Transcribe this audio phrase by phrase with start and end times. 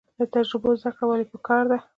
[0.19, 1.77] له تجربو زده کړه ولې پکار ده؟